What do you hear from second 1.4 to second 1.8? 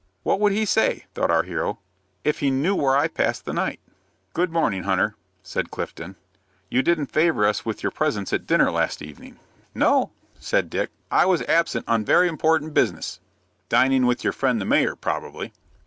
hero,